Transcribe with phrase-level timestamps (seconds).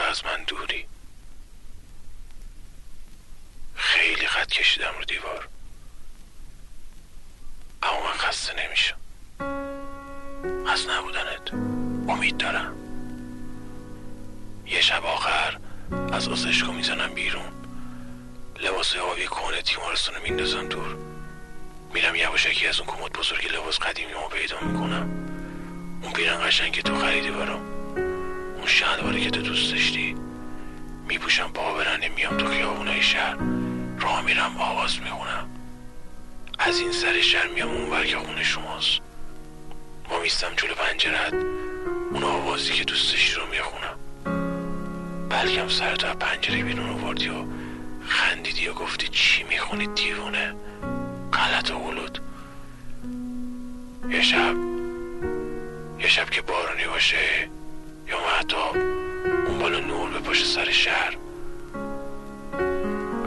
[0.00, 0.86] از من دوری.
[3.74, 5.48] خیلی خط کشیدم رو دیوار.
[7.82, 8.96] اما من خسته نمیشم.
[10.68, 11.54] از نبودنت
[12.08, 12.74] امید دارم.
[14.66, 15.58] یه شب آخر
[16.12, 17.52] از آسشکو می‌زنم بیرون.
[18.60, 20.96] لباس آبی کهنه تیمارستان رو میندازم دور.
[21.94, 25.08] میرم یواشکی از اون کمد بزرگ لباس قدیمی رو پیدا می‌کنم.
[26.02, 27.77] اون پیرن قشنگ که تو خریدی برام.
[28.68, 30.16] شلواری که تو دوست داشتی.
[31.08, 33.36] میپوشم پا برنده میام تو خیابونای شهر.
[34.00, 35.48] راه میرم آواز می‌خونم.
[36.58, 39.00] از این سر شهر میام اون که خونه شماست.
[40.10, 41.34] ما میستم جلو پنجرت
[42.12, 43.98] اون آوازی که دوست داشتی رو می‌خونم.
[45.28, 47.44] بلکم سرتو از پنجره بیرون آوردی و
[48.08, 50.54] خندیدی و گفتی چی می‌خونی دیوونه؟
[51.32, 52.18] غلط و غلط.
[54.10, 54.56] یه شب
[56.00, 57.48] یه شب که بارونی باشه
[58.08, 58.76] یا محتاب
[59.46, 61.16] اون بالا نور به پاش سر شهر.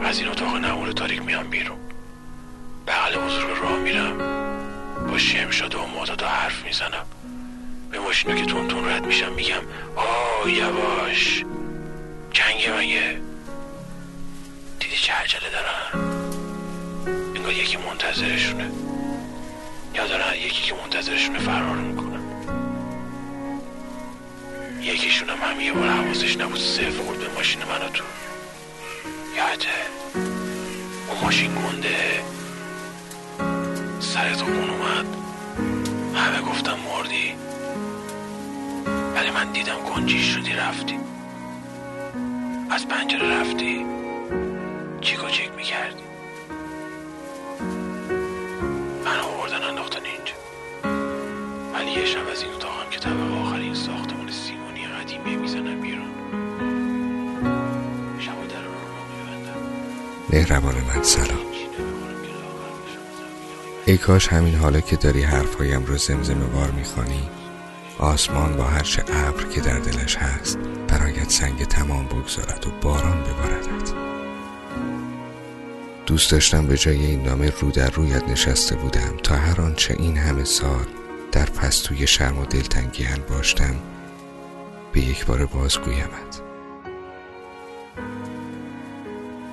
[0.04, 1.78] از این اتاق نمور تاریک میام بیرون.
[2.86, 4.18] بغل بزرگ راه میرم.
[5.10, 7.06] با شمشاد و معتاد حرف می‌زنم.
[7.90, 9.62] به ماشینا که تون تون رد میشم میگم
[9.96, 11.44] آه یواش.
[12.30, 13.20] جنگ مگه؟
[14.80, 16.12] دیدی چه عجله دارن؟
[17.36, 18.70] انگار یکی منتظرشونه.
[19.94, 22.11] یا دارن یکی که منتظرشونه فرار می‌کنن
[24.82, 26.58] یکیشون هم یه بار حواسش نبود.
[26.58, 28.04] صفر خورد به ماشین منو تو.
[29.36, 29.68] یاده
[31.08, 32.22] اون ماشین گنده.
[34.00, 35.06] سرت خون اومد.
[36.14, 37.34] همه گفتم مردی.
[39.14, 40.98] ولی من دیدم گنجی شدی رفتی.
[42.70, 43.86] از پنجره رفتی.
[45.00, 46.02] چیک و چیک می‌کردی.
[49.04, 50.34] من آوردن انداختن اینجا.
[51.74, 52.71] ولی یه شب از این اتاقم
[60.32, 61.38] مهربان من سلام.
[63.86, 67.30] ای کاش همین حالا که داری حرفهایم رو زمزمه بار می‌خوانی
[67.98, 74.02] آسمان با هرچه ابر که در دلش هست برایت سنگ تمام بگذارد و باران بباردد
[76.06, 79.16] دوست داشتم به جای این نامه رو در رویت نشسته بودم.
[79.22, 80.86] تا هر آنچه این همه سال
[81.32, 83.74] در پستوی شرم و دلتنگی باشتم
[84.92, 86.41] به یک بار بازگویمت.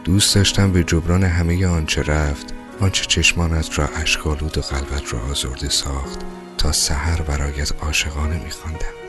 [0.04, 5.70] دوست داشتم به جبران همه آنچه رفت آنچه چشمانت را اشکالود و قلبت را آزرده
[5.70, 6.20] ساخت
[6.58, 9.00] تا سحر برایت عاشقانه میخواندم.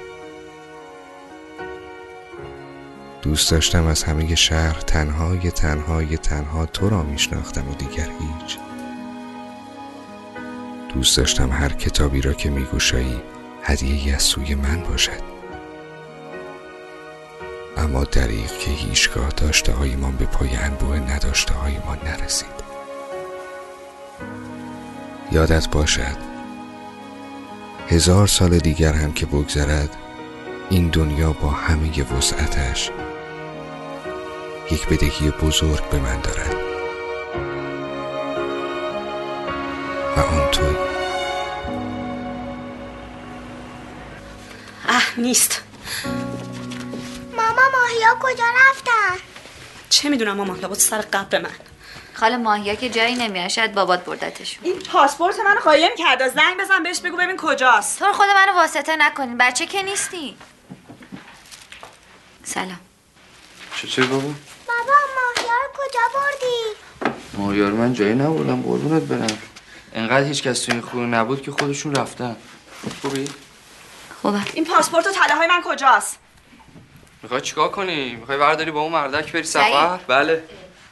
[3.22, 8.58] دوست داشتم از همه شهر تنهای تنهای تنها تو را میشناختم و دیگر هیچ.
[10.94, 13.22] دوست داشتم هر کتابی را که میگوشایی
[13.62, 15.29] هدیه از سوی من باشد.
[17.80, 22.60] اما دریغ که هیچگاه داشته هایمان به پای انبوه نداشته هایمان نرسید.
[25.32, 26.16] یادت باشد
[27.88, 29.96] هزار سال دیگر هم که بگذرد
[30.70, 32.90] این دنیا با همه وسعتش
[34.70, 36.56] یک بدهی بزرگ به من دارد.
[40.16, 40.62] و آن تو.
[44.88, 45.69] اه نیست.
[50.02, 51.50] چه می‌دونم ماما لابد سر قبر من.
[52.14, 56.82] خاله ماهیا که جایی نمیان شاید بابات بردتشون این پاسپورت منو قایم کرده زنگ بزن
[56.82, 57.98] بهش بگو ببین کجاست.
[57.98, 59.38] تو خود منو واسطه نکنین.
[59.38, 60.36] بچه که نیستی.
[62.44, 62.80] سلام.
[63.90, 64.22] چه بابا؟
[64.66, 68.62] بابا ماهیا رو کجا بردی؟ ماهیا من جایی نبردم.
[68.62, 69.38] قربونت برم.
[69.94, 72.36] انقدر هیچ کس تو این خونه نبود که خودشون رفتن.
[73.02, 73.28] خوبی؟
[74.22, 74.40] خوبه.
[74.54, 76.18] این پاسپورت و طلاهای من کجاست؟
[77.30, 80.42] می‌خوای چیکار کنی؟ می‌خوای برداری با اون مردک بری سفر؟ بله.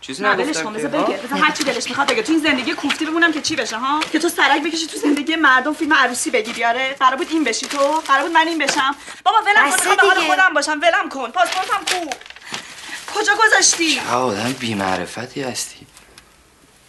[0.01, 0.79] چیزی نه نگفتم کن که.
[0.87, 1.17] بذار بگه.
[1.17, 2.23] بذار هر چی دلش می‌خواد بگه.
[2.23, 5.37] تو این زندگی کوفتی بمونم که چی بشه ها؟ که تو سرک بکشی تو زندگی
[5.37, 8.97] مردم فیلم عروسی بگیری آره قرار بود این بشی تو قرار بود من این بشم.
[9.25, 10.31] بابا ولم کن می‌خوام به حال.
[10.31, 10.81] خودم باشم.
[10.83, 11.31] ولم کن.
[11.31, 12.11] پاسپورتم کو؟
[13.15, 15.87] کجا گذاشتی؟ چه آدم بیمعرفتی هستی.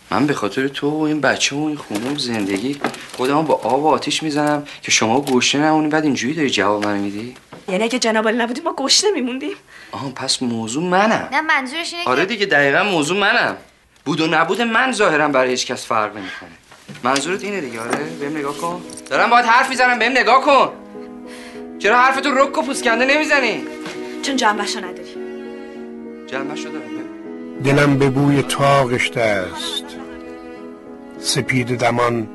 [0.10, 2.82] من به خاطر تو و این بچه و این خونه و زندگی
[3.18, 7.02] خودمو با آب و آتیش می‌زنم که شما گوشه نمونی بعد اینجوری داری جواب منو
[7.02, 7.36] میدی؟
[7.72, 9.56] یعنی اگه جناب علی نبودیم ما گوش نمیموندیم.
[9.92, 11.30] آها پس موضوع منم.
[11.32, 13.58] نه منظورش اینه آره دیگه دقیقا موضوع منم.
[14.06, 16.50] بود و نبود من ظاهرا برای هیچ کس فرق نمی‌کنه.
[17.04, 18.82] منظورت اینه دیگه آره؟ بهم نگاه کن.
[19.10, 20.70] دارم باید حرف می‌زنم بهم نگاه کن.
[21.80, 23.64] چرا حرفتو رک و پوسکنده نمی‌زنی؟
[24.22, 25.16] چون جنبشو نداری.
[26.28, 26.80] جمع شده
[27.64, 29.84] دلم به بوی تو آغشته است.
[31.20, 32.28] سپید دمان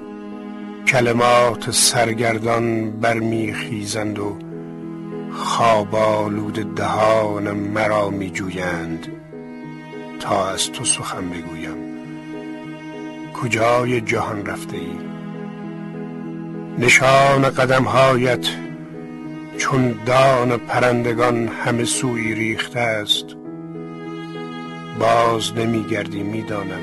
[0.89, 4.39] کلمات سرگردان برمیخیزند و
[5.35, 9.07] خواب آلود دهان مرا می جویند
[10.21, 11.77] تا از تو سخن بگویم.
[13.35, 14.99] کجای جهان رفته ای؟
[16.79, 18.47] نشان قدمهایت
[19.59, 23.27] چون دان پرندگان همه سوی ریخته است.
[24.99, 26.83] باز نمیگردی می‌دانم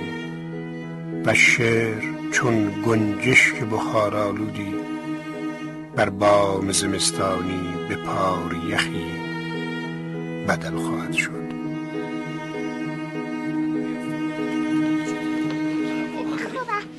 [1.25, 4.90] و شعر چون گنجشک بخار آلودی.
[5.95, 9.05] بر بام زمستانی به پار یخی
[10.47, 11.51] بدل خواهد شد.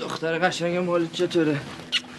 [0.00, 1.60] دختر قشنگ مال چطوره؟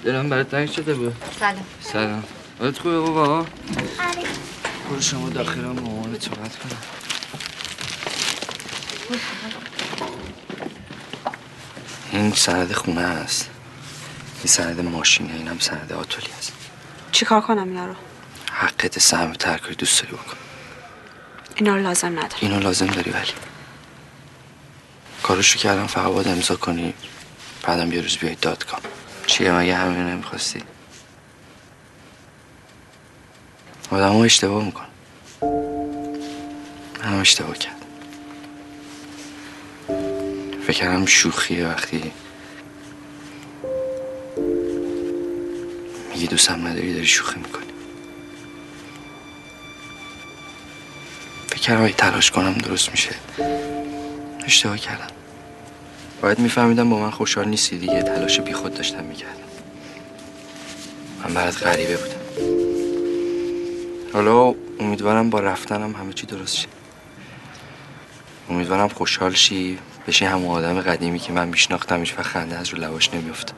[0.03, 1.15] دلم برات تنگ شده بود.
[1.39, 1.65] سلام.
[1.81, 2.23] سلام.
[2.59, 3.47] حالت خوبه بابا؟ آره.
[4.89, 6.77] برو شما داخل مامانت صحبت کنم.
[12.11, 13.49] این سند خونه است.
[14.37, 16.62] این سند ماشینه اینم سند آتولی است.
[17.13, 17.95] چیکار کنم اینا رو؟
[18.51, 20.37] حقت سهم ترکاری دوست داری بکن.
[21.55, 22.33] اینا رو لازم ندارم.
[22.39, 23.31] اینو لازم داری ولی.
[25.23, 26.93] کارشو کردم فقط باید امضا کنی
[27.63, 28.79] بعدم یه روز بیای دادگاه.
[29.25, 30.63] چیه مگه همین نمی‌خواستی؟
[33.91, 34.85] آدم اشتباه میکن
[37.03, 37.85] هم اشتباه کرد.
[40.67, 42.11] فکر کردم شوخیه وقتی
[46.23, 47.65] میگی دوستم نداری داری شوخی می‌کنی.
[51.47, 53.15] فکر اگه تلاش کنم درست میشه.
[54.45, 55.07] اشتباه کردم.
[56.21, 58.03] باید میفهمیدم با من خوشحال نیستی دیگه.
[58.03, 59.33] تلاش بی خود داشتم می‌کردم.
[61.23, 62.23] من برات غریبه بودم.
[64.13, 66.67] حالا امیدوارم با رفتنم همه چی درست شه.
[68.49, 73.13] امیدوارم خوشحال شی بشی همون آدم قدیمی که من میشناختم هیچ خنده از رو لباش
[73.13, 73.53] نمیفته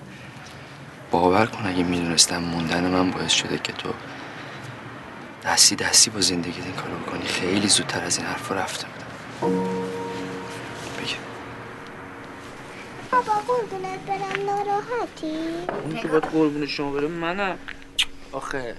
[1.19, 3.89] باور کن اگه می‌دونستم موندن من باعث شده که تو
[5.45, 7.25] دستی دستی با زندگی این کارو بکنی.
[7.25, 9.53] خیلی زودتر از این حرف رفته بودم.
[10.97, 11.15] بگه
[13.12, 14.45] بابا قربونت برم.
[14.45, 15.38] ناراحتی؟
[15.83, 17.56] اون که باید قربون شما بره منم.
[18.31, 18.75] آخه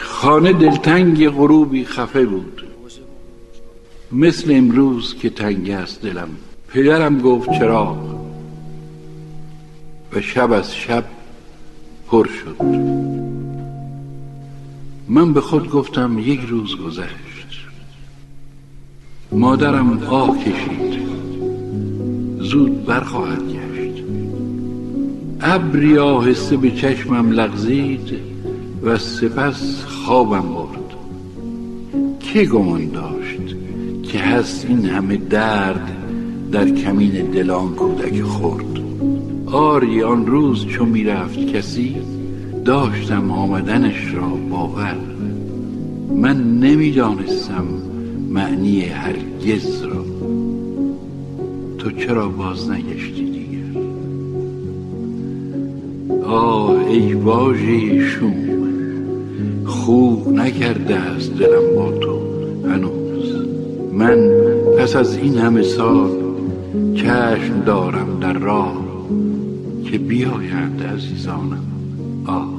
[0.00, 2.62] خانه دلتنگ غروبی خفه بود.
[4.12, 6.36] مثل امروز که تنگ است دلم.
[6.68, 8.15] پدرم گفت چراغ.
[10.20, 11.04] شب از شب
[12.10, 12.64] پر شد.
[15.08, 17.66] من به خود گفتم یک روز گذشت.
[19.32, 21.00] مادرم آه کشید.
[22.40, 24.04] زود برخواهد گشت.
[25.40, 28.12] ابری آهسته به چشمم لغزید
[28.82, 30.86] و سپس خوابم برد.
[32.20, 33.56] که گمان داشت
[34.02, 35.92] که هست این همه درد
[36.52, 38.85] در کمین دلان کودک خورد
[39.52, 41.96] آری آن روز چو می‌رفت کسی
[42.64, 44.96] داشتم آمدنش را باور.
[46.16, 47.64] من نمی‌دانستم
[48.30, 50.04] معنی هرگز را.
[51.78, 53.80] تو چرا باز نگشتی دیگر؟
[56.24, 58.34] آه ای واژه شوم
[59.64, 62.18] خوب نکرده است دلم با تو
[62.68, 63.34] هنوز.
[63.92, 64.30] من
[64.78, 66.10] پس از این همه سال
[66.94, 68.85] چشم دارم در راه.
[69.96, 71.64] که بیایند عزیزانم
[72.26, 72.56] آه.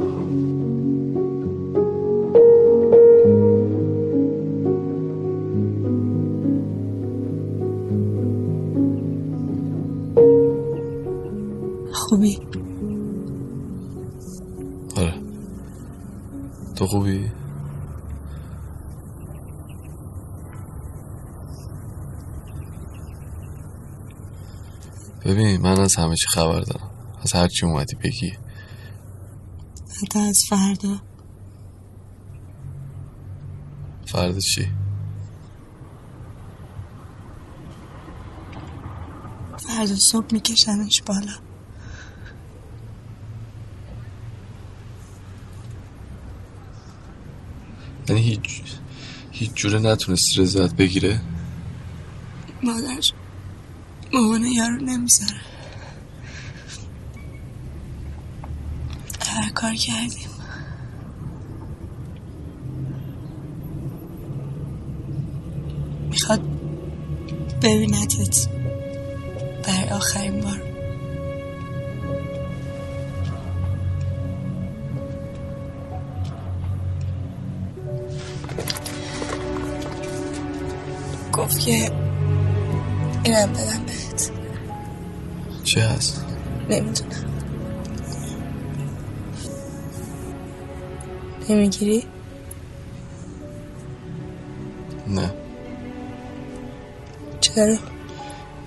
[11.94, 12.40] خوبی؟
[14.96, 15.14] آره.
[16.76, 17.32] تو خوبی؟
[25.26, 26.97] ببین من از همه چی خبر دارم.
[27.28, 28.34] از هر چی اومدی بگی.
[30.02, 31.02] حتی از فردا.
[34.06, 34.68] فردا چی؟
[39.58, 41.34] فردا صبح میکشنش بالا.
[48.10, 48.62] یعنی هیچ
[49.32, 51.22] هیچ جوره نتونستی رضایت بگیره؟
[52.64, 53.14] مادرش
[54.14, 55.42] مامان یارو نمی‌ذاره
[59.38, 60.28] هر کار کردیم.
[66.10, 66.42] می‌خواد
[67.62, 68.48] ببیندت
[69.68, 70.62] برای آخرین بار.
[81.34, 81.92] گفت که
[83.24, 84.32] اینم بدم بهت.
[85.64, 86.26] چی هست؟
[86.70, 87.27] نمی‌دونم.
[91.50, 92.04] نمی‌گیری؟
[95.08, 95.34] نه.
[97.42, 97.76] چرا؟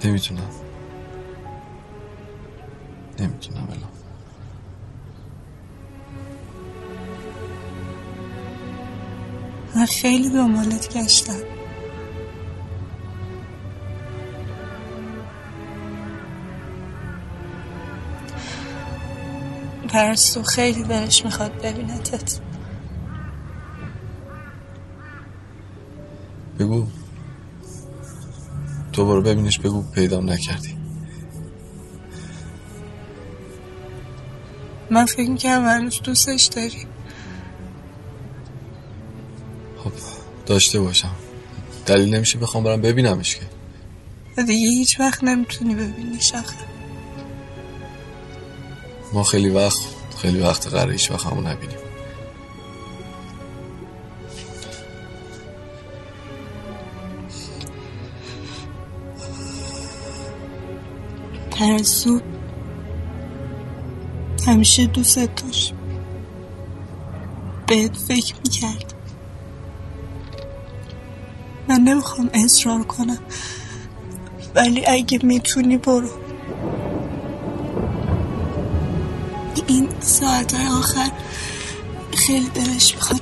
[0.04, 0.50] نمی‌تونم.
[3.18, 3.90] نمی‌تونم الان.
[9.76, 11.34] من خیلی دنبالت گشتم
[19.88, 22.40] پرستو خیلی دلش می‌خواد ببینتت.
[26.70, 26.86] بگو.
[28.92, 30.76] تو برو ببینش بگو پیدام نکردی.
[34.90, 36.86] من فکر می‌کنم هنوز دوستش داری
[39.84, 39.92] خب
[40.46, 41.10] داشته باشم.
[41.86, 43.42] دلیل نمیشه بخوام برم ببینمش که.
[44.42, 46.56] دیگه هیچ وقت نمی‌تونی ببینیش آخه.
[49.12, 49.78] ما خیلی وقت
[50.22, 51.78] خیلی وقت قراره هیچ وقت همون نبینیم.
[61.60, 62.20] پرستو
[64.46, 65.74] همیشه دوست داشت
[67.66, 68.94] بهت فکر می‌کرد
[71.68, 73.18] من نمی‌خوام اصرار کنم.
[74.54, 76.10] ولی اگه می‌تونی برو.
[79.66, 81.10] این ساعت آخر
[82.16, 83.20] خیلی دلش می‌خواد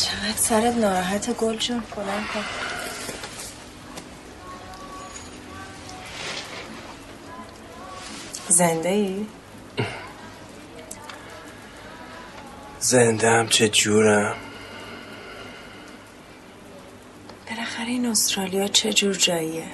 [0.00, 2.44] چقدر سرت ناراحت گل جون؟ بلند کن.
[8.48, 9.26] زنده ای؟
[12.80, 14.36] زنده هم چه جورم؟
[17.48, 19.66] بالاخره این استرالیا چه جور جاییه؟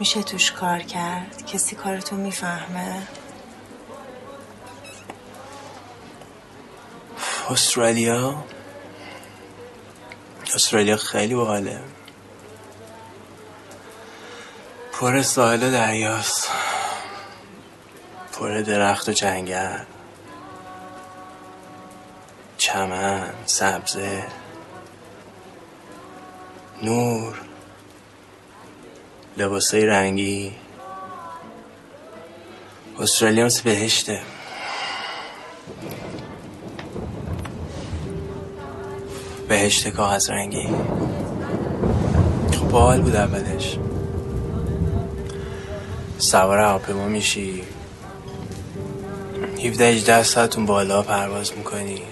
[0.00, 3.02] میشه توش کار کرد؟ کسی کارتو می‌فهمه؟
[7.50, 8.44] استرالیا؟
[10.54, 11.80] استرالیا خیلی باحاله.
[14.92, 16.48] پر ساحل دریاست.
[18.32, 19.84] پر درخت و جنگل.
[22.58, 24.26] چمن سبزه.
[26.82, 27.40] نور.
[29.36, 30.56] لباسای رنگی.
[32.98, 34.22] استرالیا مثل بهشته.
[39.58, 40.68] بهشت کاغذ رنگی.
[42.52, 43.78] خب باحال بود اولش.
[46.18, 47.62] سوار هواپیما میشی.
[49.64, 52.02] 17 18 ساعتون بالا پرواز می‌کنی.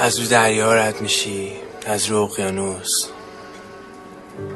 [0.00, 1.52] از رو دریا رد میشی
[1.86, 3.08] از رو اقیانوس.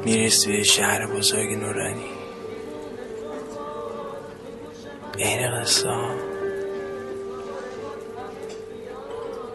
[0.05, 2.11] می‌رسی به شهر بزرگ نورانی.
[5.17, 5.89] این قصه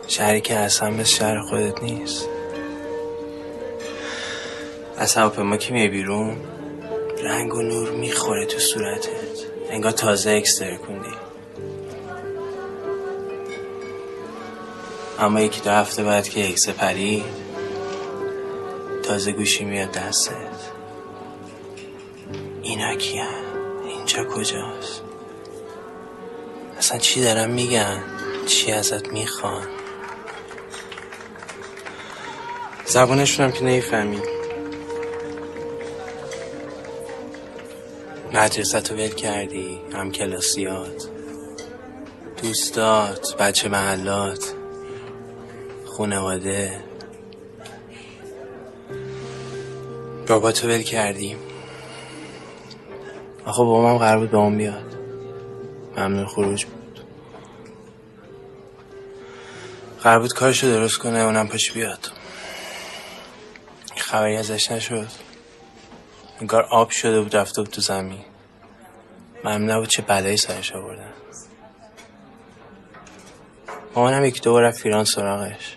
[0.08, 2.28] شهری که اصلا مثل شهر خودت نیست.
[4.98, 6.36] از هواپیما که میای بیرون
[7.22, 9.10] رنگ و نور می‌خوره تو صورتت.
[9.70, 11.16] انگار تازه اکستر کندی.
[15.18, 17.24] اما یکی دو هفته بعد که اکسه پرید
[19.02, 20.32] تازه گوشی میاد دستت.
[22.62, 23.24] اینا کیه
[23.88, 25.02] اینجا کجاست؟
[26.78, 28.02] اصلا چی دارن میگن؟
[28.46, 29.75] چی ازت می‌خوان؟
[32.88, 34.20] زبانشون هم که نیفهمی
[38.32, 41.08] مدرسه ول کردی هم کلاسیات.
[42.42, 44.54] دوستات بچه محلات
[45.86, 46.84] خونواده
[50.28, 51.36] بابا تو ول کردی.
[53.46, 54.96] آخه بابام هم قرار بود با اون بیاد.
[55.96, 57.00] ممنون خروج بود.
[60.02, 62.15] قرار بود کارشو درست کنه اونم پاش بیاد.
[64.06, 65.08] خبری ازش نشد.
[66.40, 68.24] انگار آب شده بود رفته بود تو زمین.
[69.44, 71.12] معلوم نبود چه بلایی سرش آوردن.
[73.94, 75.76] مامانم یکی دو رفت ایران سراغش.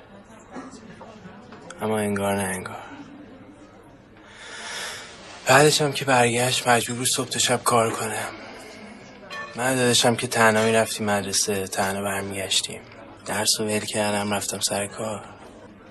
[1.81, 2.83] اما انگار نه انگار.
[5.45, 8.29] بعدش هم که برگشت مجبور بود صبح تا شب کار کنم.
[9.55, 12.81] من دادشم که تنها می‌رفتیم مدرسه تنها برمیگشتیم.
[13.25, 15.25] درس و ول کردم رفتم سر کار.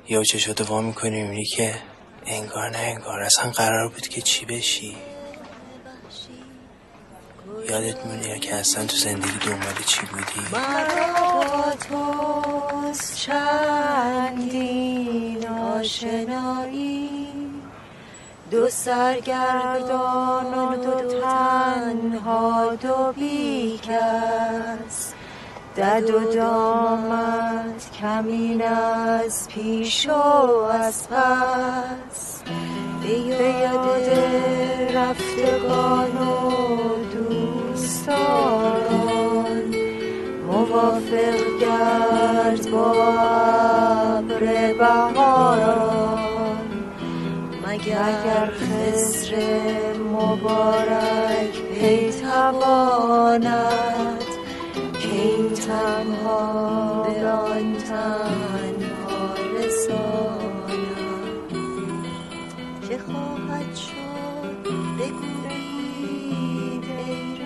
[0.08, 1.74] یا چشاتو وا می‌کنی می‌بینی که
[2.28, 4.96] انگار نه انگار اصلا قرار بود که چی بشی.
[7.68, 14.68] یادت میونه که اصلا تو زندگی دنبال چی بودی؟ مرا توست چندین
[15.48, 17.18] آشنایی
[18.50, 25.07] دو سرگردان و دو تنها دو بیکس.
[25.78, 30.12] دد و دامت کمین از پیش و
[30.62, 32.42] از پس.
[33.02, 34.10] به یاد
[34.94, 36.50] رفتگان و
[37.14, 38.18] دوستان
[40.46, 42.92] موافق گرد با
[44.18, 46.58] ابر بهاران.
[47.66, 49.32] مگر خسر
[50.12, 54.27] مبارک پی تواند که این
[55.68, 57.06] تنها
[57.88, 60.78] تنها رساند
[62.88, 64.62] که خواهد شد؟
[64.98, 67.38] بگویید ای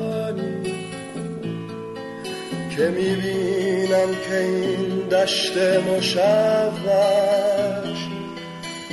[0.00, 0.62] مرتوانی
[2.76, 6.20] که می‌بینم که این دشت مشوش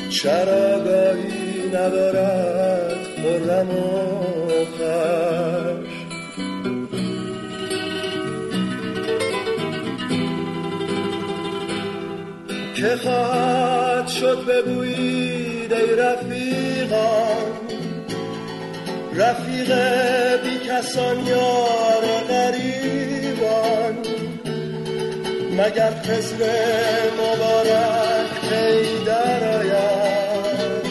[0.10, 3.98] چراگاهی ندارد خرم و
[12.76, 17.46] که خواهد شد بگویید ای رفیقان
[19.17, 19.71] رفیق
[20.43, 23.97] بی کسان یار غریبان
[25.51, 26.45] مگر خزر
[27.13, 30.88] مبارک پی در آید؟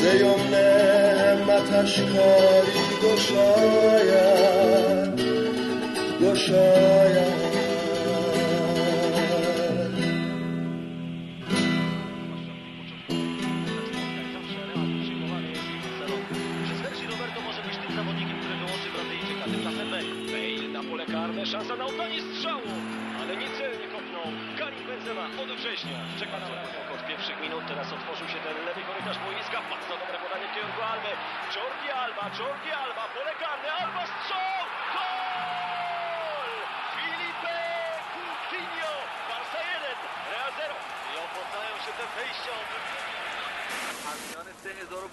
[0.00, 4.54] زیمن همتش کاری گشاید.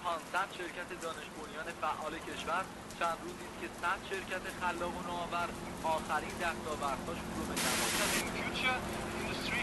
[0.02, 2.64] 3500 شرکت دانش بنیان فعال کشور.
[3.00, 5.50] چند روزی است که 100 شرکت خلاق و نوآور
[5.84, 7.56] آخرین دستاوردهاشون رو به
[8.38, 8.80] future,
[9.22, 9.62] Industry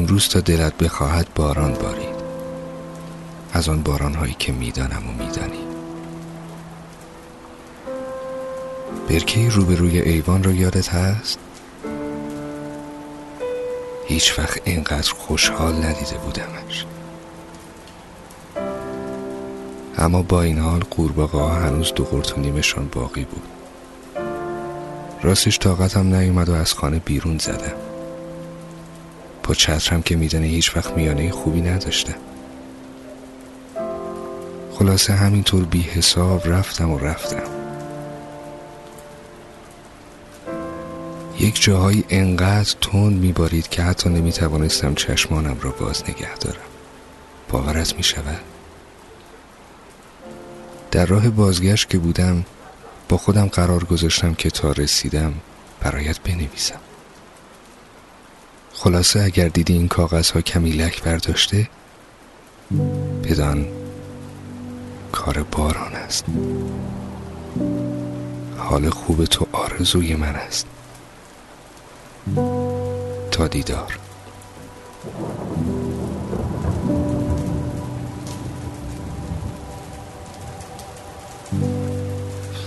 [0.00, 2.20] امروز تا دلت بخواهد باران بارید
[3.52, 5.64] از آن باران هایی که می‌دانم و میدانی.
[9.08, 11.38] برکه روبروی ایوان را یادت هست؟
[14.06, 16.86] هیچ وقت اینقدر خوشحال ندیده بودمش.
[19.98, 23.48] اما با این حال قورباغه ها هنوز دو قرتونیمشان باقی بود.
[25.22, 27.89] راستش طاقتم نیومد و از خانه بیرون زدم.
[29.54, 32.14] چترم که میدنه هیچ وقت میانه خوبی نداشتم
[34.72, 37.42] خلاصه همینطور بی حساب رفتم و رفتم.
[41.40, 46.60] یک جاهایی انقدر تند میبارید که حتی نمی‌توانستم چشمانم را باز نگه دارم.
[47.48, 48.40] باورت می‌شود
[50.90, 52.44] در راه بازگشت که بودم
[53.08, 55.34] با خودم قرار گذاشتم که تا رسیدم
[55.80, 56.80] برایت بنویسم.
[58.82, 61.68] خلاصه اگر دیدی این کاغذ ها کمی لک برداشته
[63.24, 63.66] بدان
[65.12, 66.24] کار باران است.
[68.58, 70.66] حال خوب تو آرزوی من است.
[73.30, 73.98] تا دیدار.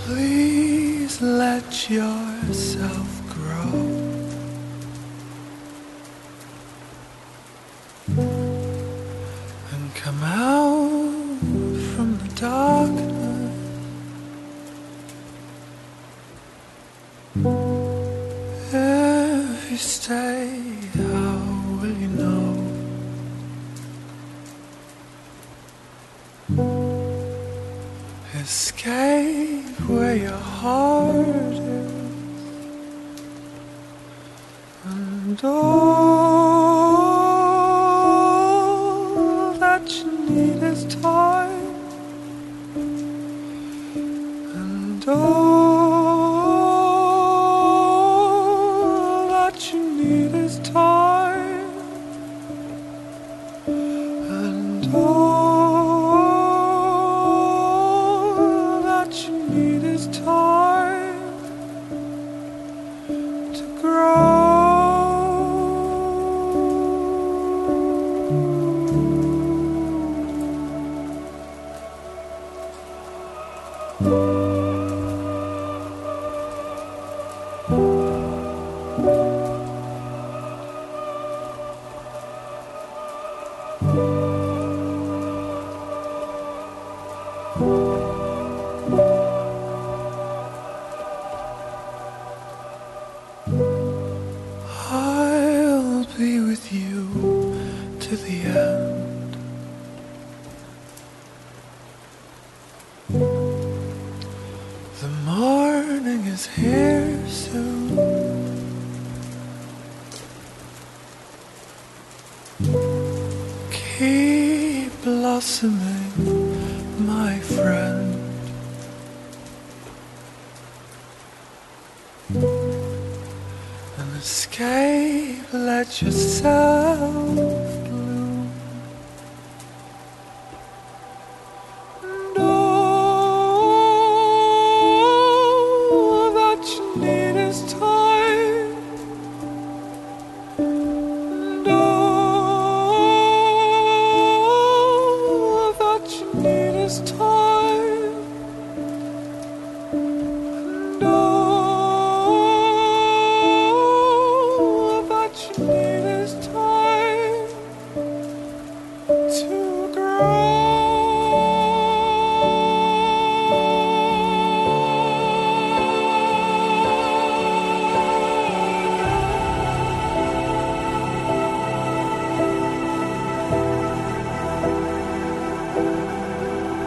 [0.06, 3.13] Please let yourself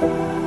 [0.02, 0.47] you